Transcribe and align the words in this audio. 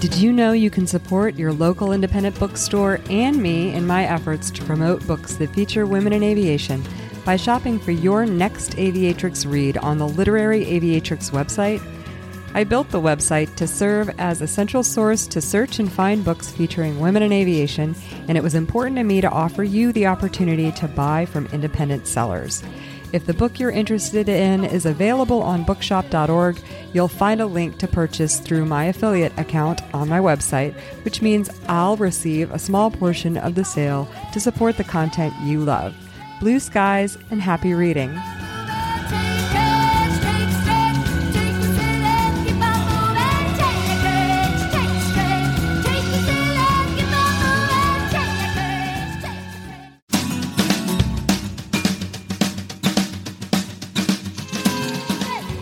Did 0.00 0.14
you 0.14 0.32
know 0.32 0.52
you 0.52 0.70
can 0.70 0.86
support 0.86 1.34
your 1.34 1.52
local 1.52 1.90
independent 1.90 2.38
bookstore 2.38 3.00
and 3.10 3.36
me 3.36 3.74
in 3.74 3.84
my 3.84 4.04
efforts 4.04 4.48
to 4.52 4.64
promote 4.64 5.04
books 5.08 5.34
that 5.34 5.52
feature 5.52 5.86
women 5.86 6.12
in 6.12 6.22
aviation 6.22 6.84
by 7.24 7.34
shopping 7.34 7.80
for 7.80 7.90
your 7.90 8.24
next 8.24 8.76
Aviatrix 8.76 9.44
read 9.44 9.76
on 9.78 9.98
the 9.98 10.06
Literary 10.06 10.64
Aviatrix 10.66 11.32
website? 11.32 11.82
I 12.54 12.62
built 12.62 12.90
the 12.90 13.00
website 13.00 13.56
to 13.56 13.66
serve 13.66 14.08
as 14.20 14.40
a 14.40 14.46
central 14.46 14.84
source 14.84 15.26
to 15.26 15.40
search 15.40 15.80
and 15.80 15.92
find 15.92 16.24
books 16.24 16.48
featuring 16.48 17.00
women 17.00 17.24
in 17.24 17.32
aviation, 17.32 17.96
and 18.28 18.38
it 18.38 18.42
was 18.44 18.54
important 18.54 18.98
to 18.98 19.02
me 19.02 19.20
to 19.20 19.28
offer 19.28 19.64
you 19.64 19.90
the 19.90 20.06
opportunity 20.06 20.70
to 20.72 20.86
buy 20.86 21.26
from 21.26 21.46
independent 21.46 22.06
sellers. 22.06 22.62
If 23.10 23.24
the 23.24 23.32
book 23.32 23.58
you're 23.58 23.70
interested 23.70 24.28
in 24.28 24.64
is 24.64 24.84
available 24.84 25.42
on 25.42 25.64
bookshop.org, 25.64 26.58
you'll 26.92 27.08
find 27.08 27.40
a 27.40 27.46
link 27.46 27.78
to 27.78 27.88
purchase 27.88 28.38
through 28.38 28.66
my 28.66 28.84
affiliate 28.84 29.32
account 29.38 29.80
on 29.94 30.10
my 30.10 30.18
website, 30.18 30.74
which 31.04 31.22
means 31.22 31.48
I'll 31.68 31.96
receive 31.96 32.50
a 32.50 32.58
small 32.58 32.90
portion 32.90 33.38
of 33.38 33.54
the 33.54 33.64
sale 33.64 34.08
to 34.34 34.40
support 34.40 34.76
the 34.76 34.84
content 34.84 35.32
you 35.42 35.60
love. 35.60 35.94
Blue 36.38 36.60
skies 36.60 37.16
and 37.30 37.40
happy 37.40 37.72
reading. 37.72 38.10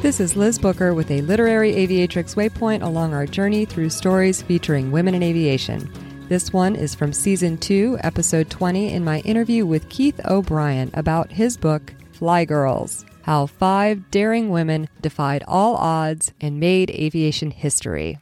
This 0.06 0.20
is 0.20 0.36
Liz 0.36 0.56
Booker 0.56 0.94
with 0.94 1.10
a 1.10 1.20
literary 1.22 1.72
aviatrix 1.72 2.36
waypoint 2.36 2.84
along 2.84 3.12
our 3.12 3.26
journey 3.26 3.64
through 3.64 3.90
stories 3.90 4.40
featuring 4.40 4.92
women 4.92 5.16
in 5.16 5.22
aviation. 5.24 5.90
This 6.28 6.52
one 6.52 6.76
is 6.76 6.94
from 6.94 7.12
season 7.12 7.58
2, 7.58 7.98
episode 8.02 8.48
20, 8.48 8.92
in 8.92 9.02
my 9.02 9.18
interview 9.22 9.66
with 9.66 9.88
Keith 9.88 10.20
O'Brien 10.24 10.92
about 10.94 11.32
his 11.32 11.56
book, 11.56 11.92
Fly 12.12 12.44
Girls 12.44 13.04
How 13.22 13.46
Five 13.46 14.08
Daring 14.12 14.50
Women 14.50 14.88
Defied 15.00 15.42
All 15.48 15.74
Odds 15.74 16.32
and 16.40 16.60
Made 16.60 16.90
Aviation 16.90 17.50
History. 17.50 18.20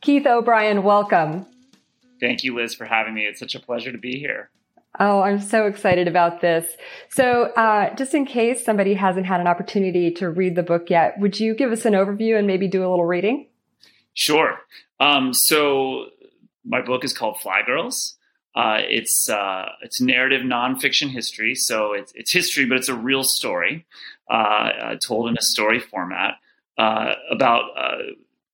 Keith 0.00 0.24
O'Brien, 0.24 0.82
welcome. 0.82 1.44
Thank 2.18 2.44
you, 2.44 2.56
Liz, 2.56 2.74
for 2.74 2.86
having 2.86 3.12
me. 3.12 3.26
It's 3.26 3.40
such 3.40 3.54
a 3.54 3.60
pleasure 3.60 3.92
to 3.92 3.98
be 3.98 4.18
here. 4.18 4.48
Oh, 4.98 5.20
I'm 5.20 5.40
so 5.40 5.66
excited 5.66 6.08
about 6.08 6.40
this. 6.40 6.66
So, 7.10 7.44
uh, 7.56 7.94
just 7.94 8.12
in 8.12 8.26
case 8.26 8.64
somebody 8.64 8.94
hasn't 8.94 9.26
had 9.26 9.40
an 9.40 9.46
opportunity 9.46 10.10
to 10.14 10.28
read 10.28 10.56
the 10.56 10.64
book 10.64 10.90
yet, 10.90 11.14
would 11.20 11.38
you 11.38 11.54
give 11.54 11.70
us 11.70 11.84
an 11.84 11.92
overview 11.92 12.36
and 12.36 12.46
maybe 12.46 12.66
do 12.66 12.80
a 12.80 12.90
little 12.90 13.06
reading? 13.06 13.48
Sure. 14.14 14.58
Um, 14.98 15.32
so, 15.32 16.06
my 16.64 16.82
book 16.82 17.04
is 17.04 17.12
called 17.12 17.40
Fly 17.40 17.62
Girls. 17.64 18.16
Uh, 18.54 18.78
it's 18.80 19.28
uh, 19.30 19.66
it's 19.82 20.00
narrative 20.00 20.42
nonfiction 20.42 21.08
history, 21.08 21.54
so 21.54 21.92
it's, 21.92 22.12
it's 22.16 22.32
history, 22.32 22.66
but 22.66 22.78
it's 22.78 22.88
a 22.88 22.94
real 22.94 23.22
story 23.22 23.86
uh, 24.28 24.34
uh, 24.34 24.96
told 25.06 25.28
in 25.28 25.36
a 25.38 25.42
story 25.42 25.78
format 25.78 26.34
uh, 26.76 27.12
about 27.30 27.62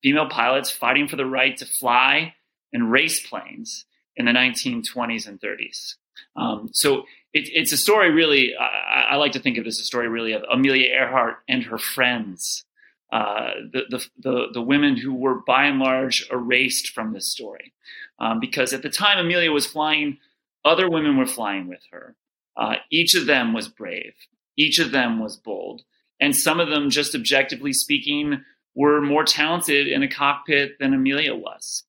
female 0.02 0.28
pilots 0.28 0.70
fighting 0.70 1.08
for 1.08 1.16
the 1.16 1.24
right 1.24 1.56
to 1.56 1.64
fly 1.64 2.34
and 2.72 2.92
race 2.92 3.26
planes 3.26 3.86
in 4.16 4.26
the 4.26 4.32
1920s 4.32 5.26
and 5.26 5.40
30s. 5.40 5.94
Um, 6.36 6.70
so 6.72 7.04
it, 7.32 7.48
it's 7.52 7.72
a 7.72 7.76
story 7.76 8.10
really, 8.10 8.54
I, 8.56 9.12
I, 9.12 9.16
like 9.16 9.32
to 9.32 9.40
think 9.40 9.58
of 9.58 9.64
it 9.64 9.68
as 9.68 9.78
a 9.78 9.84
story 9.84 10.08
really 10.08 10.32
of 10.32 10.42
Amelia 10.50 10.86
Earhart 10.86 11.38
and 11.48 11.62
her 11.64 11.78
friends, 11.78 12.64
uh, 13.12 13.50
the, 13.72 13.82
the, 13.90 14.06
the, 14.18 14.46
the, 14.54 14.62
women 14.62 14.96
who 14.96 15.14
were 15.14 15.40
by 15.46 15.66
and 15.66 15.78
large 15.78 16.26
erased 16.30 16.88
from 16.88 17.12
this 17.12 17.30
story. 17.30 17.72
Um, 18.18 18.40
because 18.40 18.72
at 18.72 18.82
the 18.82 18.90
time 18.90 19.18
Amelia 19.18 19.52
was 19.52 19.66
flying, 19.66 20.18
other 20.64 20.90
women 20.90 21.16
were 21.16 21.26
flying 21.26 21.68
with 21.68 21.82
her. 21.90 22.16
Uh, 22.56 22.76
each 22.90 23.14
of 23.14 23.26
them 23.26 23.52
was 23.52 23.68
brave, 23.68 24.14
each 24.56 24.78
of 24.78 24.90
them 24.90 25.20
was 25.20 25.36
bold, 25.36 25.82
and 26.20 26.34
some 26.34 26.58
of 26.58 26.68
them, 26.68 26.90
just 26.90 27.14
objectively 27.14 27.72
speaking, 27.72 28.42
were 28.74 29.00
more 29.00 29.24
talented 29.24 29.86
in 29.86 30.02
a 30.02 30.08
cockpit 30.08 30.78
than 30.78 30.94
Amelia 30.94 31.34
was. 31.34 31.84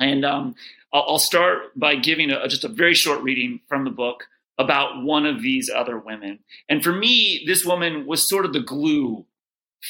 And 0.00 0.24
um, 0.24 0.54
I'll, 0.92 1.18
start 1.18 1.78
by 1.78 1.96
giving 1.96 2.30
a, 2.30 2.48
just 2.48 2.64
a 2.64 2.68
very 2.68 2.94
short 2.94 3.22
reading 3.22 3.60
from 3.68 3.84
the 3.84 3.90
book 3.90 4.24
about 4.58 5.02
one 5.02 5.26
of 5.26 5.42
these 5.42 5.70
other 5.74 5.98
women. 5.98 6.40
And 6.68 6.82
for 6.82 6.92
me, 6.92 7.44
this 7.46 7.64
woman 7.64 8.06
was 8.06 8.28
sort 8.28 8.44
of 8.44 8.52
the 8.52 8.60
glue 8.60 9.26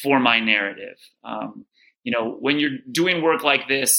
for 0.02 0.20
my 0.20 0.40
narrative. 0.40 0.96
Um, 1.24 1.64
you 2.04 2.12
know, 2.12 2.36
when 2.40 2.58
you're 2.58 2.78
doing 2.90 3.22
work 3.22 3.42
like 3.42 3.68
this, 3.68 3.90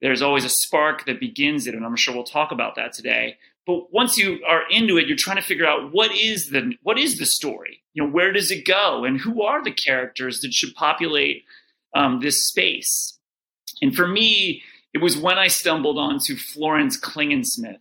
there's 0.00 0.22
always 0.22 0.44
a 0.44 0.48
spark 0.48 1.06
that 1.06 1.20
begins 1.20 1.66
it, 1.66 1.74
and 1.74 1.84
I'm 1.84 1.96
sure 1.96 2.14
we'll 2.14 2.24
talk 2.24 2.52
about 2.52 2.76
that 2.76 2.92
today. 2.92 3.36
But 3.66 3.92
once 3.92 4.16
you 4.16 4.40
are 4.46 4.62
into 4.70 4.96
it, 4.96 5.06
you're 5.06 5.16
trying 5.16 5.36
to 5.36 5.42
figure 5.42 5.66
out 5.66 5.92
what 5.92 6.14
is 6.14 6.50
the 6.50 6.72
what 6.82 6.98
is 6.98 7.18
the 7.18 7.26
story. 7.26 7.82
You 7.94 8.04
know, 8.04 8.10
where 8.10 8.32
does 8.32 8.50
it 8.50 8.66
go, 8.66 9.04
and 9.04 9.20
who 9.20 9.42
are 9.42 9.62
the 9.62 9.72
characters 9.72 10.40
that 10.40 10.52
should 10.52 10.74
populate 10.74 11.44
um, 11.94 12.20
this 12.20 12.46
space? 12.46 13.18
And 13.82 13.94
for 13.94 14.06
me, 14.06 14.62
it 14.94 15.02
was 15.02 15.16
when 15.16 15.38
I 15.38 15.48
stumbled 15.48 15.98
onto 15.98 16.36
Florence 16.36 16.98
Klingensmith 16.98 17.80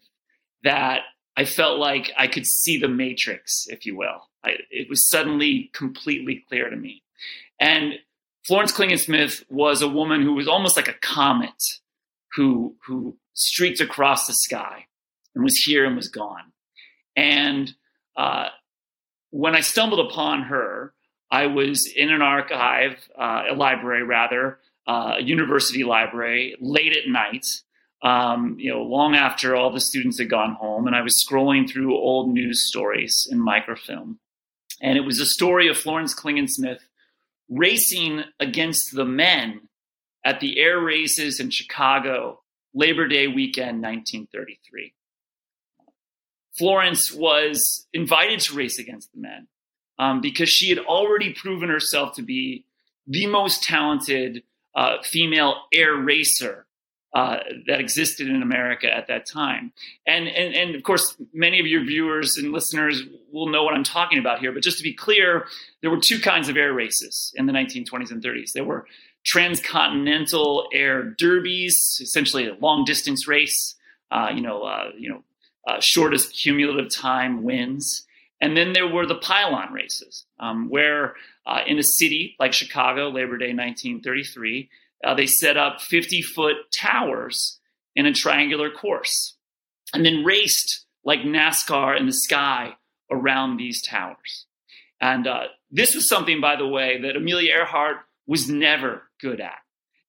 that 0.63 1.01
I 1.35 1.45
felt 1.45 1.79
like 1.79 2.12
I 2.18 2.28
could 2.28 2.45
see 2.45 2.79
the 2.79 2.88
matrix, 2.88 3.66
if 3.68 3.85
you 3.85 3.95
will. 3.95 4.29
I, 4.44 4.56
it 4.69 4.90
was 4.90 5.07
suddenly 5.07 5.69
completely 5.73 6.44
clear 6.47 6.69
to 6.69 6.75
me. 6.75 7.03
And 7.59 7.94
Florence 8.46 8.72
Klingensmith 8.72 9.44
was 9.50 9.81
a 9.81 9.88
woman 9.88 10.22
who 10.22 10.34
was 10.34 10.47
almost 10.47 10.75
like 10.75 10.88
a 10.88 10.94
comet 10.94 11.62
who, 12.35 12.75
who 12.85 13.17
streaked 13.34 13.81
across 13.81 14.28
the 14.28 14.34
sky 14.34 14.85
and 15.35 15.44
was 15.44 15.57
here 15.57 15.85
and 15.85 15.96
was 15.96 16.09
gone. 16.09 16.51
And 17.16 17.73
uh, 18.16 18.47
when 19.29 19.56
I 19.56 19.62
stumbled 19.62 20.12
upon 20.12 20.44
her, 20.44 20.94
I 21.29 21.47
was 21.47 21.91
in 21.94 22.09
an 22.09 22.22
archive, 22.22 22.97
uh, 23.19 23.44
a 23.51 23.53
library 23.53 24.03
rather, 24.03 24.59
uh, 24.87 25.15
university 25.19 25.83
library 25.83 26.55
late 26.61 26.95
at 26.95 27.09
night, 27.09 27.45
um, 28.03 28.55
you 28.59 28.71
know, 28.71 28.81
long 28.81 29.15
after 29.15 29.55
all 29.55 29.71
the 29.71 29.81
students 29.81 30.19
had 30.19 30.29
gone 30.29 30.53
home, 30.53 30.87
and 30.87 30.95
I 30.95 31.01
was 31.01 31.23
scrolling 31.27 31.69
through 31.69 31.95
old 31.95 32.29
news 32.29 32.67
stories 32.67 33.27
in 33.29 33.39
microfilm, 33.39 34.19
and 34.81 34.97
it 34.97 35.01
was 35.01 35.19
a 35.19 35.25
story 35.25 35.67
of 35.67 35.77
Florence 35.77 36.15
Klingensmith 36.15 36.79
racing 37.49 38.23
against 38.39 38.95
the 38.95 39.05
men 39.05 39.61
at 40.23 40.39
the 40.39 40.59
air 40.59 40.79
races 40.79 41.39
in 41.39 41.49
Chicago, 41.49 42.41
Labor 42.73 43.07
Day 43.07 43.27
weekend, 43.27 43.81
1933. 43.81 44.93
Florence 46.57 47.13
was 47.13 47.87
invited 47.93 48.39
to 48.41 48.55
race 48.55 48.79
against 48.79 49.11
the 49.13 49.19
men 49.19 49.47
um, 49.99 50.21
because 50.21 50.49
she 50.49 50.69
had 50.69 50.79
already 50.79 51.33
proven 51.33 51.69
herself 51.69 52.15
to 52.15 52.21
be 52.21 52.65
the 53.05 53.27
most 53.27 53.63
talented 53.63 54.43
uh, 54.77 55.01
female 55.01 55.55
air 55.73 55.95
racer 55.95 56.67
uh, 57.15 57.38
that 57.65 57.79
existed 57.79 58.27
in 58.27 58.43
America 58.43 58.88
at 58.95 59.07
that 59.07 59.25
time. 59.25 59.73
And, 60.05 60.27
and, 60.27 60.53
and 60.53 60.75
of 60.75 60.83
course, 60.83 61.15
many 61.33 61.59
of 61.59 61.65
your 61.65 61.83
viewers 61.83 62.35
and 62.38 62.51
listeners 62.51 63.01
will 63.31 63.47
know 63.47 63.63
what 63.63 63.73
I'm 63.73 63.83
talking 63.83 64.19
about 64.19 64.39
here. 64.39 64.51
But 64.51 64.61
just 64.61 64.77
to 64.77 64.83
be 64.83 64.93
clear, 64.93 65.47
there 65.81 65.89
were 65.89 65.99
two 65.99 66.19
kinds 66.19 66.47
of 66.47 66.57
air 66.57 66.73
races 66.73 67.33
in 67.35 67.47
the 67.47 67.53
1920s 67.53 68.11
and 68.11 68.23
30s. 68.23 68.51
There 68.53 68.63
were 68.63 68.85
transcontinental 69.25 70.67
air 70.71 71.03
derbies, 71.03 71.75
essentially 71.99 72.47
a 72.47 72.53
long 72.53 72.85
distance 72.85 73.27
race. 73.27 73.75
Uh, 74.11 74.29
you 74.33 74.41
know, 74.41 74.61
uh, 74.61 74.91
you 74.95 75.09
know, 75.09 75.23
uh, 75.67 75.77
shortest 75.79 76.33
cumulative 76.33 76.93
time 76.93 77.41
wins. 77.41 78.05
And 78.39 78.55
then 78.55 78.73
there 78.73 78.87
were 78.87 79.05
the 79.05 79.15
pylon 79.15 79.73
races, 79.73 80.25
um, 80.39 80.69
where 80.69 81.15
uh, 81.45 81.61
in 81.65 81.79
a 81.79 81.83
city 81.83 82.35
like 82.39 82.53
Chicago, 82.53 83.09
Labor 83.09 83.37
Day 83.37 83.53
1933, 83.53 84.69
uh, 85.03 85.16
they 85.16 85.25
set 85.25 85.57
up 85.57 85.81
50 85.81 86.22
foot 86.22 86.55
towers 86.75 87.59
in 87.95 88.05
a 88.05 88.13
triangular 88.13 88.69
course 88.69 89.37
and 89.93 90.05
then 90.05 90.23
raced 90.23 90.85
like 91.03 91.22
NASCAR 91.22 91.99
in 91.99 92.05
the 92.05 92.13
sky 92.13 92.75
around 93.11 93.57
these 93.57 93.81
towers. 93.81 94.45
And 94.99 95.28
uh, 95.28 95.45
this 95.72 95.95
was 95.95 96.09
something, 96.09 96.41
by 96.41 96.55
the 96.55 96.67
way, 96.67 97.01
that 97.01 97.16
Amelia 97.16 97.53
Earhart 97.53 97.97
was 98.28 98.49
never 98.49 99.03
good 99.19 99.40
at. 99.40 99.59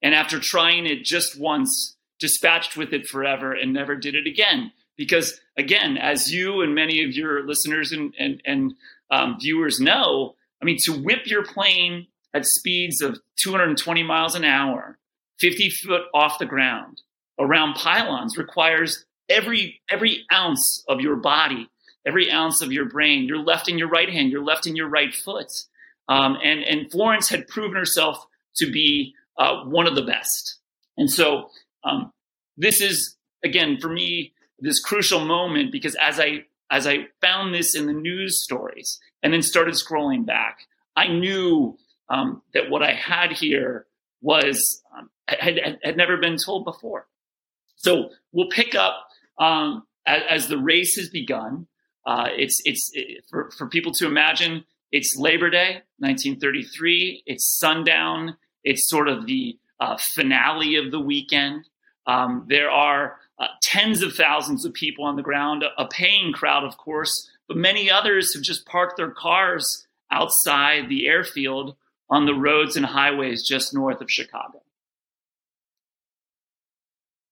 And 0.02 0.14
after 0.14 0.38
trying 0.40 0.86
it 0.86 1.04
just 1.04 1.38
once, 1.38 1.96
dispatched 2.18 2.76
with 2.76 2.92
it 2.92 3.06
forever 3.06 3.52
and 3.52 3.72
never 3.72 3.94
did 3.96 4.14
it 4.14 4.26
again 4.26 4.72
because, 4.98 5.40
again, 5.56 5.96
as 5.96 6.30
you 6.30 6.60
and 6.60 6.74
many 6.74 7.02
of 7.02 7.12
your 7.12 7.46
listeners 7.46 7.92
and, 7.92 8.12
and, 8.18 8.42
and 8.44 8.74
um, 9.10 9.38
viewers 9.40 9.80
know, 9.80 10.34
I 10.60 10.66
mean, 10.66 10.76
to 10.82 10.92
whip 10.92 11.26
your 11.26 11.44
plane 11.44 12.08
at 12.34 12.44
speeds 12.44 13.00
of 13.00 13.18
220 13.36 14.02
miles 14.02 14.34
an 14.34 14.44
hour, 14.44 14.98
50 15.40 15.70
foot 15.70 16.02
off 16.12 16.38
the 16.38 16.46
ground 16.46 17.00
around 17.38 17.74
pylons 17.74 18.36
requires 18.36 19.04
every 19.28 19.80
every 19.90 20.26
ounce 20.32 20.84
of 20.88 21.00
your 21.00 21.16
body, 21.16 21.68
every 22.06 22.30
ounce 22.30 22.60
of 22.60 22.72
your 22.72 22.86
brain, 22.86 23.24
your 23.24 23.38
left 23.38 23.68
and 23.68 23.78
your 23.78 23.88
right 23.88 24.10
hand, 24.10 24.30
your 24.30 24.42
left 24.42 24.66
and 24.66 24.76
your 24.76 24.88
right 24.88 25.14
foot. 25.14 25.52
Um, 26.08 26.36
and 26.42 26.62
and 26.64 26.90
Florence 26.90 27.28
had 27.28 27.46
proven 27.48 27.76
herself 27.76 28.26
to 28.56 28.70
be 28.70 29.14
uh, 29.38 29.64
one 29.64 29.86
of 29.86 29.94
the 29.94 30.02
best. 30.02 30.56
And 30.96 31.10
so 31.10 31.50
um, 31.84 32.12
this 32.56 32.80
is 32.80 33.16
again 33.44 33.78
for 33.80 33.88
me 33.88 34.32
this 34.58 34.80
crucial 34.80 35.24
moment 35.24 35.72
because 35.72 35.94
as 35.96 36.18
I 36.18 36.44
as 36.70 36.86
I 36.86 37.06
found 37.20 37.54
this 37.54 37.74
in 37.74 37.86
the 37.86 37.92
news 37.92 38.42
stories 38.42 38.98
and 39.22 39.32
then 39.32 39.42
started 39.42 39.74
scrolling 39.74 40.26
back, 40.26 40.58
I 40.96 41.08
knew 41.08 41.78
um, 42.10 42.42
that 42.52 42.68
what 42.68 42.82
I 42.82 42.92
had 42.92 43.32
here 43.32 43.86
was 44.20 44.82
um, 44.96 45.08
had, 45.26 45.78
had 45.82 45.96
never 45.96 46.16
been 46.16 46.36
told 46.36 46.64
before. 46.64 47.06
So 47.76 48.10
we'll 48.32 48.50
pick 48.50 48.74
up 48.74 49.06
um, 49.38 49.84
as, 50.06 50.22
as, 50.28 50.48
the 50.48 50.58
race 50.58 50.96
has 50.96 51.08
begun. 51.08 51.66
Uh, 52.04 52.28
it's 52.36 52.60
it's 52.64 52.90
it, 52.94 53.24
for 53.30 53.50
for 53.56 53.68
people 53.68 53.92
to 53.92 54.06
imagine. 54.06 54.64
It's 54.90 55.16
Labor 55.18 55.50
Day, 55.50 55.82
1933. 55.98 57.22
It's 57.26 57.58
sundown. 57.58 58.36
It's 58.64 58.88
sort 58.88 59.08
of 59.08 59.26
the 59.26 59.58
uh, 59.80 59.98
finale 60.14 60.76
of 60.76 60.90
the 60.90 61.00
weekend. 61.00 61.68
Um, 62.06 62.46
there 62.48 62.70
are 62.70 63.18
uh, 63.38 63.46
tens 63.62 64.02
of 64.02 64.14
thousands 64.14 64.64
of 64.64 64.72
people 64.74 65.04
on 65.04 65.16
the 65.16 65.22
ground, 65.22 65.64
a 65.76 65.86
paying 65.86 66.32
crowd, 66.32 66.64
of 66.64 66.76
course, 66.76 67.30
but 67.46 67.56
many 67.56 67.90
others 67.90 68.34
have 68.34 68.42
just 68.42 68.66
parked 68.66 68.96
their 68.96 69.10
cars 69.10 69.86
outside 70.10 70.88
the 70.88 71.06
airfield 71.06 71.76
on 72.10 72.26
the 72.26 72.34
roads 72.34 72.76
and 72.76 72.86
highways 72.86 73.46
just 73.46 73.74
north 73.74 74.00
of 74.00 74.10
Chicago. 74.10 74.62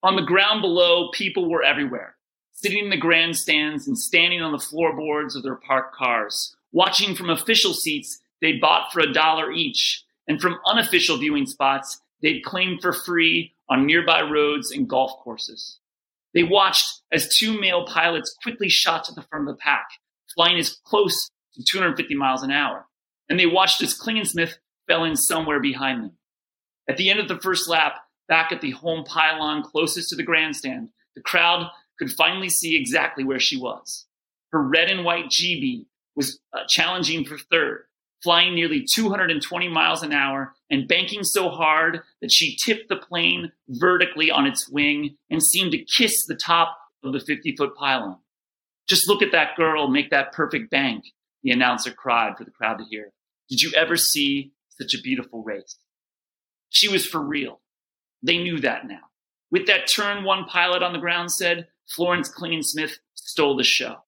On 0.03 0.15
the 0.15 0.23
ground 0.23 0.61
below, 0.61 1.11
people 1.13 1.51
were 1.51 1.65
everywhere, 1.65 2.17
sitting 2.53 2.85
in 2.85 2.91
the 2.91 2.97
grandstands 2.97 3.89
and 3.89 3.99
standing 3.99 4.41
on 4.43 4.53
the 4.53 4.59
floorboards 4.59 5.35
of 5.35 5.43
their 5.43 5.57
parked 5.57 5.97
cars, 5.97 6.55
watching 6.71 7.15
from 7.15 7.31
official 7.31 7.75
seats 7.75 8.21
they'd 8.41 8.61
bought 8.61 8.93
for 8.93 9.01
a 9.01 9.13
dollar 9.13 9.51
each, 9.51 10.05
and 10.29 10.41
from 10.41 10.61
unofficial 10.67 11.17
viewing 11.17 11.47
spots 11.47 12.01
they'd 12.23 12.45
claimed 12.45 12.81
for 12.81 12.93
free 12.93 13.55
on 13.69 13.87
nearby 13.87 14.21
roads 14.21 14.71
and 14.71 14.89
golf 14.89 15.13
courses. 15.25 15.79
They 16.37 16.43
watched 16.43 17.01
as 17.11 17.35
two 17.35 17.59
male 17.59 17.87
pilots 17.87 18.37
quickly 18.43 18.69
shot 18.69 19.05
to 19.05 19.15
the 19.15 19.23
front 19.23 19.49
of 19.49 19.57
the 19.57 19.59
pack, 19.59 19.87
flying 20.35 20.59
as 20.59 20.79
close 20.85 21.31
to 21.55 21.65
250 21.67 22.15
miles 22.15 22.43
an 22.43 22.51
hour. 22.51 22.85
And 23.31 23.41
they 23.41 23.47
watched 23.47 23.83
as 23.83 23.99
Klingensmith 23.99 24.57
fell 24.87 25.05
in 25.05 25.17
somewhere 25.17 25.61
behind 25.61 26.05
them. 26.05 26.13
At 26.91 26.99
the 26.99 27.09
end 27.09 27.21
of 27.21 27.29
the 27.29 27.41
first 27.41 27.71
lap, 27.71 27.95
back 28.29 28.53
at 28.53 28.61
the 28.61 28.73
home 28.73 29.05
pylon 29.05 29.63
closest 29.63 30.11
to 30.11 30.17
the 30.17 30.23
grandstand, 30.23 30.91
the 31.15 31.23
crowd 31.23 31.71
could 31.99 32.11
finally 32.11 32.51
see 32.51 32.77
exactly 32.77 33.25
where 33.25 33.41
she 33.41 33.57
was. 33.57 34.05
Her 34.53 34.63
red 34.63 34.91
and 34.91 35.07
white 35.07 35.31
Gee 35.31 35.59
Bee 35.59 35.87
was 36.17 36.39
uh, 36.53 36.65
challenging 36.69 37.25
for 37.25 37.39
third, 37.39 37.85
flying 38.23 38.55
nearly 38.55 38.85
220 38.85 39.69
miles 39.69 40.03
an 40.03 40.13
hour 40.13 40.55
and 40.71 40.89
banking 40.89 41.23
so 41.23 41.49
hard 41.49 42.01
that 42.21 42.33
she 42.33 42.57
tipped 42.57 42.89
the 42.89 42.97
plane 42.97 43.53
vertically 43.69 44.31
on 44.31 44.47
its 44.47 44.69
wing 44.69 45.17
and 45.31 45.43
seemed 45.43 45.73
to 45.73 45.85
kiss 45.85 46.27
the 46.27 46.35
top 46.35 46.77
of 47.05 47.13
the 47.13 47.21
50 47.21 47.57
foot 47.57 47.75
pylon. 47.77 48.19
Just 48.89 49.09
look 49.09 49.23
at 49.23 49.33
that 49.33 49.57
girl 49.57 49.89
make 49.89 50.11
that 50.11 50.33
perfect 50.33 50.71
bank, 50.71 51.05
the 51.43 51.51
announcer 51.51 51.93
cried 51.93 52.37
for 52.37 52.45
the 52.45 52.51
crowd 52.51 52.79
to 52.79 52.85
hear. 52.85 53.13
Did 53.49 53.63
you 53.63 53.73
ever 53.77 53.97
see 53.97 54.53
such 54.71 54.95
a 54.95 55.03
beautiful 55.03 55.43
race? 55.43 55.79
She 56.69 56.89
was 56.89 57.07
for 57.07 57.21
real. 57.21 57.61
They 58.23 58.39
knew 58.39 58.59
that 58.61 58.87
now. 58.87 59.11
With 59.51 59.67
that 59.67 59.87
turn, 59.87 60.25
one 60.25 60.45
pilot 60.45 60.83
on 60.83 60.93
the 60.93 60.99
ground 60.99 61.31
said, 61.31 61.69
Florence 61.89 62.29
Klingensmith 62.29 62.99
stole 63.15 63.57
the 63.57 63.63
show. 63.65 63.99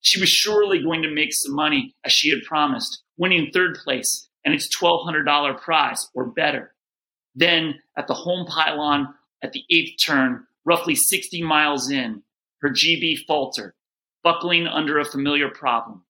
She 0.00 0.20
was 0.20 0.30
surely 0.30 0.82
going 0.82 1.02
to 1.02 1.10
make 1.10 1.32
some 1.32 1.54
money 1.54 1.94
as 2.04 2.12
she 2.12 2.30
had 2.30 2.42
promised, 2.44 3.02
winning 3.18 3.50
third 3.52 3.76
place 3.82 4.28
and 4.44 4.54
its 4.54 4.68
$1,200 4.76 5.60
prize 5.60 6.08
or 6.14 6.26
better. 6.26 6.74
Then 7.34 7.74
at 7.96 8.06
the 8.06 8.14
home 8.14 8.46
pylon 8.46 9.14
at 9.42 9.52
the 9.52 9.64
eighth 9.70 10.02
turn, 10.04 10.46
roughly 10.64 10.94
60 10.94 11.42
miles 11.42 11.90
in, 11.90 12.22
her 12.60 12.70
Gee 12.70 13.00
Bee 13.00 13.24
faltered, 13.26 13.74
buckling 14.24 14.66
under 14.66 14.98
a 14.98 15.04
familiar 15.04 15.48
problem. 15.48 16.04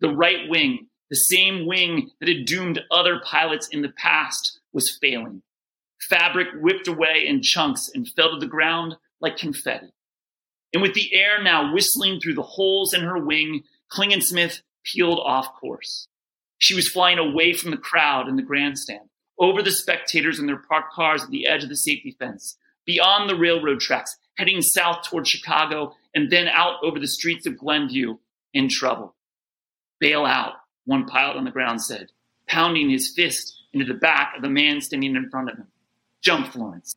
The 0.00 0.10
right 0.10 0.48
wing, 0.48 0.88
the 1.10 1.16
same 1.16 1.66
wing 1.66 2.10
that 2.20 2.28
had 2.28 2.44
doomed 2.44 2.80
other 2.90 3.20
pilots 3.24 3.68
in 3.68 3.82
the 3.82 3.92
past, 3.96 4.60
was 4.72 4.98
failing. 5.00 5.42
Fabric 6.08 6.48
whipped 6.60 6.86
away 6.86 7.24
in 7.26 7.42
chunks 7.42 7.90
and 7.94 8.08
fell 8.08 8.30
to 8.30 8.38
the 8.38 8.46
ground 8.46 8.96
like 9.20 9.36
confetti. 9.36 9.92
And 10.72 10.82
with 10.82 10.94
the 10.94 11.14
air 11.14 11.42
now 11.42 11.72
whistling 11.72 12.20
through 12.20 12.34
the 12.34 12.42
holes 12.42 12.92
in 12.92 13.00
her 13.00 13.18
wing, 13.18 13.62
Klingensmith 13.90 14.60
peeled 14.84 15.18
off 15.18 15.54
course. 15.58 16.06
She 16.58 16.74
was 16.74 16.88
flying 16.88 17.18
away 17.18 17.52
from 17.52 17.70
the 17.70 17.76
crowd 17.76 18.28
in 18.28 18.36
the 18.36 18.42
grandstand, 18.42 19.08
over 19.38 19.62
the 19.62 19.70
spectators 19.70 20.38
in 20.38 20.46
their 20.46 20.56
parked 20.56 20.92
cars 20.92 21.22
at 21.22 21.30
the 21.30 21.46
edge 21.46 21.62
of 21.62 21.68
the 21.68 21.76
safety 21.76 22.16
fence, 22.18 22.56
beyond 22.84 23.30
the 23.30 23.36
railroad 23.36 23.80
tracks, 23.80 24.16
heading 24.36 24.60
south 24.60 25.02
toward 25.02 25.26
Chicago, 25.26 25.94
and 26.14 26.30
then 26.30 26.48
out 26.48 26.76
over 26.82 26.98
the 26.98 27.06
streets 27.06 27.46
of 27.46 27.58
Glenview 27.58 28.16
in 28.52 28.68
trouble. 28.68 29.14
Bail 30.00 30.24
out, 30.24 30.54
one 30.84 31.06
pilot 31.06 31.36
on 31.36 31.44
the 31.44 31.50
ground 31.50 31.82
said, 31.82 32.10
pounding 32.46 32.90
his 32.90 33.12
fist 33.14 33.54
into 33.72 33.84
the 33.84 33.98
back 33.98 34.34
of 34.36 34.42
the 34.42 34.48
man 34.48 34.80
standing 34.80 35.14
in 35.14 35.30
front 35.30 35.50
of 35.50 35.56
him. 35.56 35.68
Jump, 36.22 36.52
Florence. 36.52 36.96